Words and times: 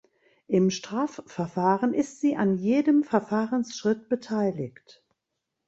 Im 0.47 0.71
Strafverfahren 0.71 1.93
ist 1.93 2.21
sie 2.21 2.35
an 2.35 2.57
jedem 2.57 3.03
Verfahrensschritt 3.03 4.09
beteiligt. 4.09 5.03